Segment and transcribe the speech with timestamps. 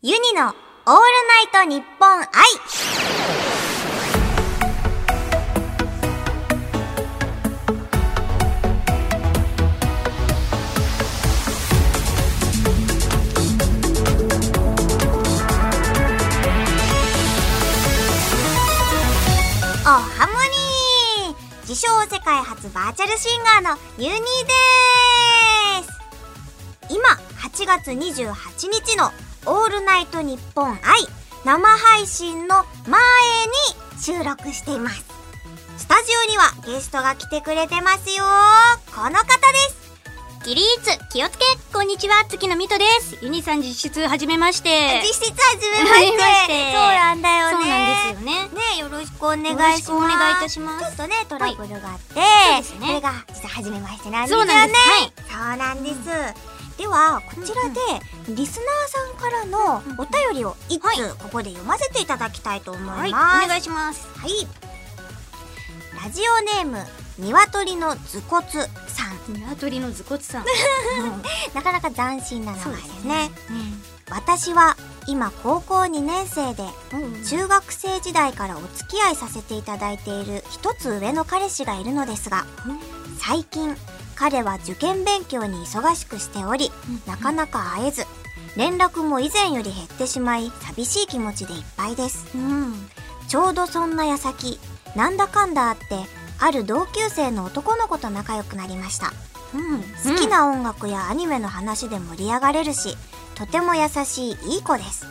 [0.00, 2.28] ユニのオールナイトニッポン愛
[19.82, 20.32] おハモ
[21.26, 21.36] ニー。
[21.62, 24.22] 自称世界初バーチャルシンガーのユニで
[25.82, 25.90] す。
[26.88, 27.08] 今
[27.40, 29.10] 8月28日の
[29.46, 30.78] オールナイトニッポン愛
[31.44, 33.00] 生配信の前
[33.46, 35.04] に収録しています。
[35.76, 38.24] スタジオにはゲストが来てくれてますよ。
[38.94, 39.28] この方で
[39.70, 39.88] す。
[40.44, 40.64] 起立
[41.10, 46.72] 気をつけこんにちは月野美斗ですユニさん実質始めまして実質はじめまして。
[46.72, 47.52] そうなんだよね。
[47.52, 49.58] そうなんですよねねよろしくお願いします。
[49.58, 54.52] よろしくお願いいたしますちょっとね、トラブルがあって、そうですねこれが実は初めましてなんですよね。
[54.52, 56.47] そうなんですはいそうなんです。
[56.78, 60.96] では、こちらで、リスナーさんからのお便りを一はい。
[60.96, 63.12] 通、ここで読ませていただきたいと思います。
[63.14, 64.06] はいお願いします。
[64.16, 64.30] はい。
[66.04, 66.78] ラジオネーム、
[67.18, 68.46] 鶏の頭骨
[68.86, 69.34] さん。
[69.34, 70.44] 鶏の頭骨さん。
[71.52, 73.30] なかなか斬新な名前ですね。
[73.50, 73.82] うん。
[74.10, 82.46] 私は今高校2年生で、うん中学生時代からお付き合いさせていただいている一つ上の彼氏がいるのですが、
[83.20, 83.76] 最近
[84.18, 86.72] 彼は受験勉強に忙しくしており、
[87.06, 88.04] なかなか会えず、
[88.56, 92.26] 連絡も以前より減ってしまい、寂しい気持ちでいっぱいです。
[92.34, 92.74] うん。
[93.28, 94.58] ちょうどそんな矢先、
[94.96, 95.84] なんだかんだあって、
[96.40, 99.12] ある同級生の男の子と仲良くなりました。
[99.54, 99.82] うん。
[99.82, 102.96] 好きな音楽やアニメの話で盛り上がれるし、
[103.36, 105.06] とても優しいいい子です。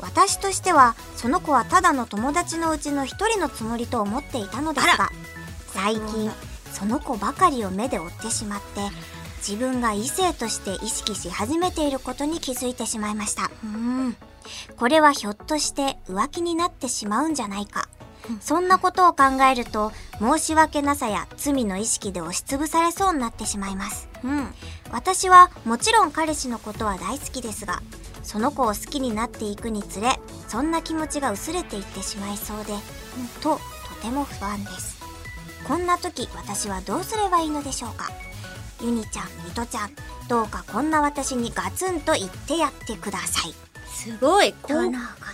[0.00, 5.10] 私としては、その子はただの友達のうちの一人のつもりと思っていたのですが、
[5.72, 6.32] 最近、
[6.76, 8.66] その子ばかりを目で追ってしまって、
[9.38, 13.50] 自分が異性として意識し始めていることに気づいてしまいました。
[13.64, 14.16] うん
[14.76, 17.88] これはひょっとして浮気になってしまうんじゃないか。
[18.40, 24.10] そんなことを考えると、申し訳なさや罪の意識で押しつぶされそうになってしまいます。
[24.22, 24.54] うん
[24.92, 27.80] 私はもちろん彼氏のことは大好きですが、
[28.22, 32.74] その子を好きになっていくにつれ、そんな気持ちが薄れていってしまいそうで、
[33.40, 33.58] と、
[33.88, 34.95] とても不安です。
[35.66, 38.08] こんな時、私はどうすればいいのでしょうか？
[38.80, 39.90] ユニちゃん、ミトちゃん、
[40.28, 43.54] どうかこんな私にガツンと言ってやってください。
[43.88, 45.25] すごいこうとのこと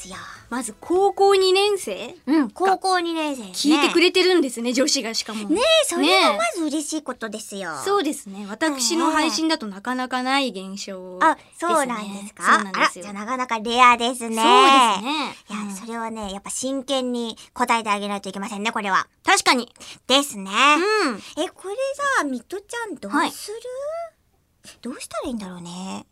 [0.00, 0.16] ですよ。
[0.48, 2.14] まず高校2年生？
[2.26, 3.42] うん、高校2年生。
[3.44, 5.48] 聞いてくれてるんですね女子がしかも。
[5.48, 7.76] ねえ、それはまず嬉しいことですよ。
[7.84, 8.46] そうですね。
[8.48, 12.42] 私の配信だとなかなかない現象あ、そうなんですか？
[12.54, 13.04] そうなんですよ。
[13.04, 14.28] あら、じゃあなかなかレアですね。
[14.28, 14.38] そうです
[15.04, 15.36] ね。
[15.50, 19.06] いや、うんそれはね、やっぱ真剣に答えてあげないといけませんね、これは。
[19.24, 19.72] 確かに。
[20.06, 20.50] ですね。
[21.04, 21.16] うん。
[21.42, 21.74] え、これ
[22.18, 23.30] さ、ミトちゃんどうはい。
[23.30, 23.58] する、
[24.82, 26.06] どうしたらいいんだろうね。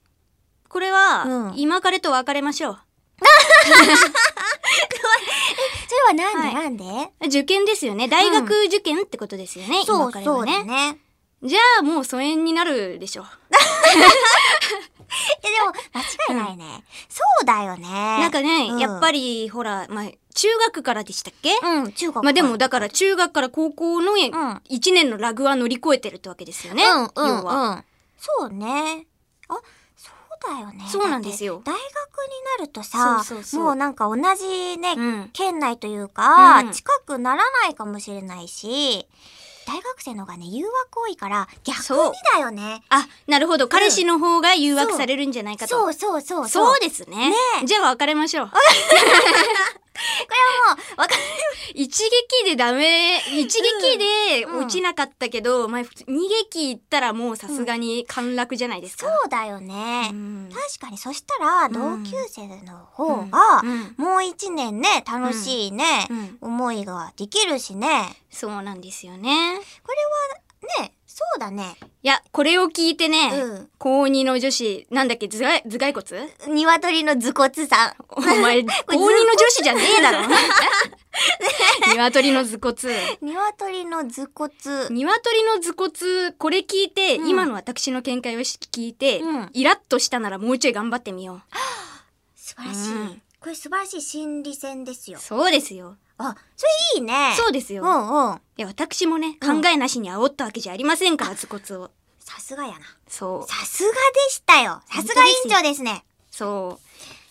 [0.69, 1.59] これは、うん。
[1.59, 2.78] 今彼と別れましょう
[5.88, 6.84] それはなんで、はなんで？
[7.26, 10.98] 受験ですよね大学受験ってことですよね、そう、今彼そうはねだね。
[11.42, 13.24] じゃあもう疎遠になるでしょ
[15.42, 16.84] え、でも、間違いないね。
[17.08, 17.88] そうだよね。
[17.88, 26.84] なんかね、うんやっぱりほら、まあ、中学からでしたっけ、うん、中国まあでもだから中学から高校のん1年のラグは乗り越えてるってわけですよね。
[26.84, 27.54] うん、うん、要は。
[27.54, 27.84] うん。
[28.18, 29.06] そうね。
[29.48, 29.54] あ、
[29.96, 30.84] そうだよね。
[30.90, 33.22] そうなんですよ大学になるとさ、
[33.54, 39.06] もうなんか同じね、うん県内というか、うん近くならないかもしれないし、
[39.69, 42.82] 大学生の方がね、誘惑多いから、逆にだよね。
[42.88, 43.69] あ、なるほど。
[43.69, 45.78] 彼氏の方が誘惑されるんじゃないかと。
[45.78, 47.30] そうそうそうそうでですね。
[47.30, 47.36] ね
[47.66, 48.46] じゃあ別れましょう。
[48.48, 48.52] も
[50.96, 51.20] う、わかる。
[51.80, 59.06] 一撃でダメ、一撃でうん落ちなかったけど、まあ二撃いったらもうさすがに陥落じゃないですか。
[59.06, 60.08] そうだよね。
[60.10, 68.16] うん確かに、そしたら、ん同級生の方が、うんもう一年ね、楽しいね、うん思いができるしね。
[68.28, 69.60] そうなんですよね。
[69.84, 69.92] こ
[70.72, 71.76] れは、ね、そうだね。
[72.02, 76.54] いや、これを聞いてね、うん高2の女子、なんだっけ、頭蓋頭蓋骨？
[76.54, 77.94] 鶏の頭骨さん。
[78.08, 80.26] お前、 高2の女子じゃねえだろ。
[81.97, 83.19] 鶏の頭骨。
[83.20, 84.53] 鶏の頭骨。
[84.91, 91.43] 鶏の頭骨、これ聞いて、うん今の私の見解を聞いて、うんイラッとしたならもうちょい頑張ってみよう。
[92.37, 95.19] 素晴らしい、うんこれ素晴らしい心理戦ですよ。
[95.20, 95.97] そうですよ。
[96.19, 97.35] あ、それいいね。
[97.37, 97.85] そうですよ。
[97.85, 98.41] いうんうん。
[98.56, 101.91] や、私もね、うん考えなしに煽ったわけじゃありませんから、頭骨を。
[102.19, 102.79] さすがやな。
[103.09, 103.49] そう。
[103.49, 103.97] さすがで
[104.31, 104.82] したよ。
[104.93, 106.05] さすが委員長ですね。
[106.31, 106.81] そ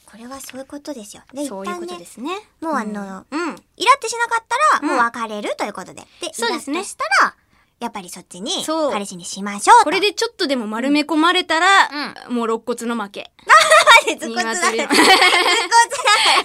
[0.09, 1.23] これはそういうことですよ。
[1.33, 2.31] で、そういうことですね。
[2.61, 3.55] もうあの、うん。
[3.75, 6.01] イラってしなかったら、うんもう別れるということで。
[6.21, 7.35] で、そうですねしたら、
[7.79, 9.83] やっぱりそっちにそう彼氏にしましょうと。
[9.83, 11.89] これでちょっとでも丸め込まれたら、
[12.29, 13.31] もう肋骨の負け。
[14.05, 14.53] でズコツだ。
[14.53, 15.11] 鶏のズコツ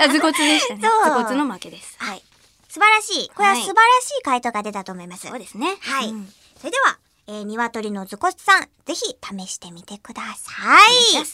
[0.01, 0.05] だ。
[0.05, 0.89] あ頭骨でしたね。
[0.89, 1.95] 頭骨の負けです。
[1.99, 2.23] はい。
[2.69, 3.31] 素晴らしい。
[3.31, 5.29] これははい素晴らしい回答が出たと思います。
[5.29, 5.77] そうですね。
[5.81, 6.09] はい。
[6.09, 10.53] うんそれでは、えー、鶏のズコツさん、ぜひ試してみてくださ
[10.91, 11.25] いい。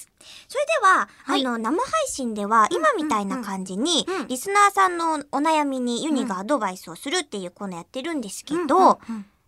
[0.49, 9.01] それでは、はいあの、生配信では、今みたいな感じに、リスナーさんのお悩みにユニがアドバイスをするっていうコーナーやってるんですけど、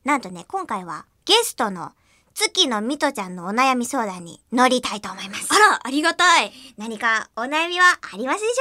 [0.05, 1.93] なんとね、今回はゲストの
[2.35, 5.53] 月のみとちゃんのお悩み相談に乗りたいと思います。
[5.53, 6.53] あら、ありがたい。
[6.79, 8.57] 何かお悩みはありますでし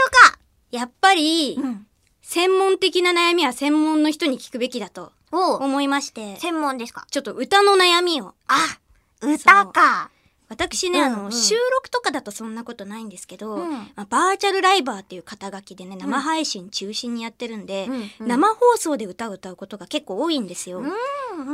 [0.71, 1.85] やっぱり、ょうかん。
[2.21, 7.05] 専門的な悩みは専門の人に聞くべきだとお思いまして、専門ですか？
[7.11, 8.33] ちょっと歌の悩みを。
[8.47, 8.79] あ、
[9.21, 10.09] 歌か。
[10.47, 11.25] 私ね、あの、うん。
[11.25, 13.71] うん収録とかだとそんなことないんですけど、うん。
[13.71, 18.27] まあ、バーチャルライバーっていう肩書きでね、生配信中心にやってるんで、うんうん。
[18.27, 20.81] 生放送で歌を歌うことが結構多いんですよ。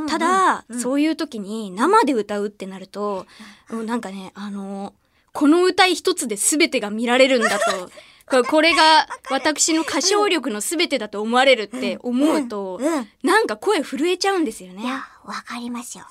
[0.08, 3.26] ただ、うんそういう時に生で歌うってなると、
[3.70, 4.94] もうなんかね、あの、
[5.32, 7.90] この歌一つで全てが見られるんだと、
[8.26, 12.80] これが私の歌唱力の全てだと思われるって思うと、
[13.22, 14.82] なんか声震えちゃうんですよね。
[14.82, 16.04] いや、わかりますよ。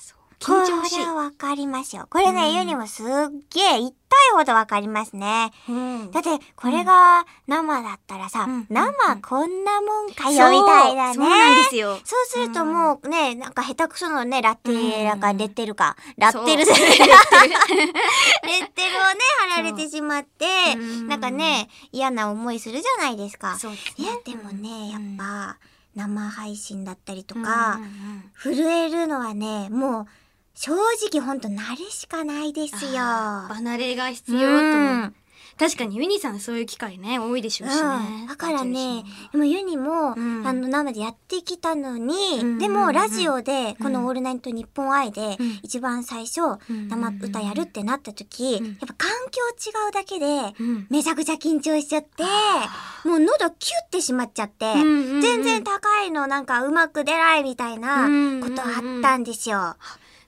[0.46, 0.96] 緊張しい。
[0.98, 1.06] これ。
[1.08, 2.08] はわかりますよ。
[2.10, 2.56] これね、うん。
[2.56, 3.06] ユニもすっ
[3.54, 3.92] げえ痛い
[4.34, 5.52] ほどわかりますね。
[5.68, 6.12] うん。
[6.12, 8.68] だって、これが生だったらさ、うん。
[8.70, 11.14] 生うんこんなもんかよ、みたいなね。
[11.16, 12.00] そうなんですよ。
[12.04, 15.38] そうするともうね、なんか下手くそのね、ラッテラかうん。
[15.38, 16.76] レッテルか、ラッテルそう。
[16.78, 19.20] レッテルをね、
[19.50, 20.46] 貼られてしまって、
[20.78, 20.80] う。
[20.80, 23.58] んなんかね、嫌な思いするじゃないですか。
[23.58, 25.58] そうですいや、でもね、やっうんぱ、
[25.96, 28.32] 生配信だったりとうんかうん、うん。
[28.58, 30.08] 震えるのはね、もう、
[30.56, 30.72] 正
[31.12, 33.02] 直ほんと慣れしかないですよ。
[33.02, 34.62] 離れが必要とう思う。
[35.08, 35.16] ん。
[35.58, 37.82] 確かにユニさんそういう機会ね、多いでしょうしね。
[38.22, 38.28] うん。
[38.28, 40.46] だからね、でもユニも、うん。
[40.46, 45.60] あの、生でやってきたのに、うんでも、ラジオで、このオールナイトニッポン愛で、うん。
[45.64, 48.68] 一番最初、うん生歌やるってなった時、うん。
[48.68, 50.26] やっぱ環境違うだけで、
[50.60, 50.88] うん。
[50.90, 53.08] めちゃくちゃ緊張しちゃって、あ。
[53.08, 58.08] もう喉キュッてしまっちゃって、全然高いのなんかうまく出ないみたいな
[58.42, 58.66] ことあ
[59.00, 59.76] ったんですよ。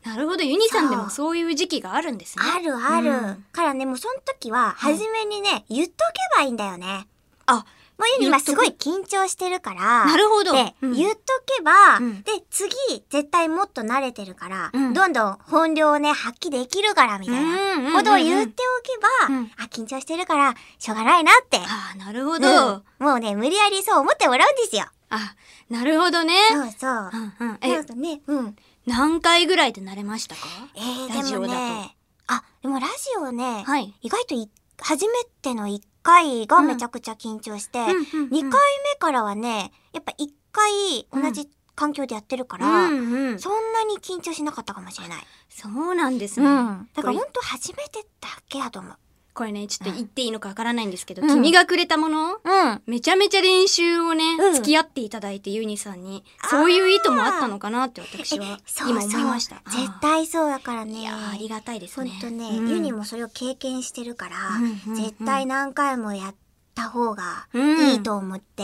[0.08, 2.46] なるほど、ユニさんでもそういう時期があるんですね。
[2.56, 3.12] あるある。
[3.12, 7.08] うんからね、もうその時は、初めにね、言っとけばいいんだよね。
[7.46, 10.06] あ、もうユニ今すごい緊張してるから。
[10.06, 10.54] なるほど。
[10.54, 11.20] で、うん言っと
[11.58, 12.72] けば、うんで、次、
[13.10, 21.58] 絶対もっと慣れてるから、うんどんどん本領をね、発揮できるから、みたいなんことを言っておけば、うんあ、緊張してるから、しょうがないなって。
[21.58, 22.48] あーなるほど。
[22.48, 24.86] うんもうね、無理やりそう思ってもらうんですよ。
[25.10, 25.36] あ、
[25.70, 26.34] なるほどね。
[26.52, 27.12] そうそう。
[27.40, 27.58] うんうん。
[27.62, 28.56] ええ、ね、うん。
[28.88, 30.42] 何回ぐらいで慣れましたか？
[30.76, 31.96] えー、ラジオだとね、
[32.28, 33.94] あ、でもラジオね、はい。
[34.02, 34.50] 意外とい
[34.80, 38.52] 初めての1回がめちゃくちゃ緊張して、うんうんうん2回目
[39.00, 43.40] からはね、やっぱ1回同じ環境でやってるから、うんうん。
[43.40, 45.24] そんなに緊張しなかったかもしれない。
[45.50, 46.46] そうなんですね。
[46.46, 48.98] だからこれほんと初めてだけだと思う。
[49.38, 51.28] これね、ちょっと言っていいのかわからないんですけど、うん。
[51.30, 52.82] 君がくれたものうん。
[52.88, 54.54] めちゃめちゃ練習をね、うん。
[54.56, 58.58] 付き合っていただいてユニさんに、そういう意図もあったのかなって私は
[58.90, 59.62] 今思いました。
[59.68, 61.08] そう絶対そうだからね。
[61.08, 62.10] ありがたいですね。
[62.10, 62.70] ほんとね、うん。
[62.72, 65.04] ユニもそれを経験してるから、うんうんうん。
[65.04, 66.36] 絶対何回もやっ
[66.74, 67.67] た方がうん
[68.08, 68.64] と思って、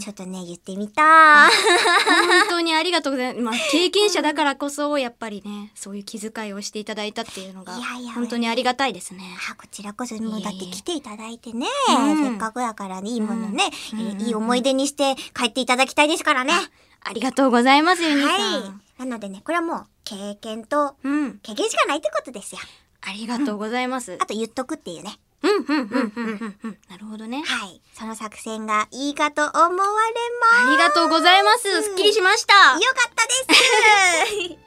[0.00, 1.48] ちょっとね、言ってみた。
[1.48, 3.40] 本当にありがとうございます。
[3.42, 7.72] まあ、経験者だからこそ、やっぱりね、そういう気遣いをしていただいたっていうのが
[8.14, 9.24] 本当にありがたいですね。
[9.50, 16.52] あこちらこそもうだって来ていただいてね、うんせっかくだからねいいものね、うんえーいい思い出にして帰っていただきたいですからね。
[17.00, 18.30] ありがとうございます、ユニさん。
[18.30, 18.58] は
[18.98, 18.98] い。
[18.98, 21.38] なのでね、これはもう経験とうん。
[21.38, 22.60] 経験しかないってことですよ。
[23.00, 24.18] ありがとうございます。
[24.20, 25.18] あと言っとくっていうね。
[25.42, 26.78] うん、うん、うん、うん、うん、うん。
[26.88, 27.42] なるほどね。
[27.42, 27.80] はい。
[27.94, 30.68] その作戦がいいかと思われます。
[30.68, 31.82] ありがとうございます。
[31.82, 32.54] すっきりしました。
[32.54, 34.58] よかったです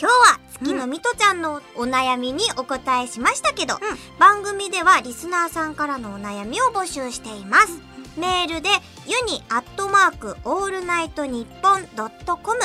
[0.00, 3.78] 今日は月ノ美兎ちゃんのお悩みにお答えしましたけど、
[4.18, 7.80] 番組ではリスナーさんからのお悩みを募集しています。
[8.16, 8.68] メールで
[9.06, 12.60] ユニアットマークオールナイトニッポンドットコム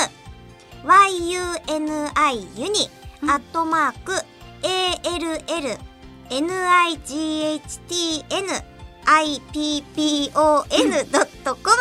[0.84, 1.30] yuni
[2.56, 2.88] ユニ
[3.22, 4.12] アットマーク
[4.62, 5.89] all
[6.30, 7.60] nighttn
[9.04, 9.92] ippon
[11.10, 11.76] ドットコム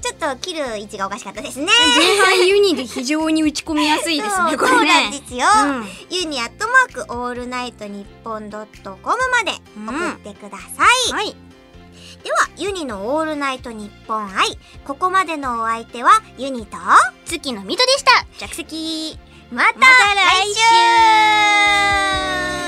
[0.00, 1.66] ちょっと切る位置がおかしかったですね。
[1.96, 4.86] 前半ユニで非常に打ち込みやすいですね、こそうそう。
[4.86, 5.44] なんですよ。
[5.66, 10.66] うんユニアットマークオールナイトニッポンドットコムまで送ってくださ
[11.10, 11.12] い。
[11.12, 11.34] はい。
[12.22, 14.58] では、ユニのオールナイトニッポン i。
[14.84, 16.76] ここまでのお相手はユニと、
[17.26, 18.26] 月のミトでした。
[18.38, 19.18] 着席。
[19.50, 19.84] また来
[22.62, 22.67] 週